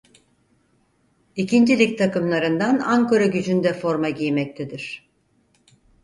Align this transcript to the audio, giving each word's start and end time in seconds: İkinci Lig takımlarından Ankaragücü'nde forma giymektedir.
İkinci 1.35 1.79
Lig 1.79 1.97
takımlarından 1.97 2.79
Ankaragücü'nde 2.79 3.73
forma 3.73 4.09
giymektedir. 4.09 5.09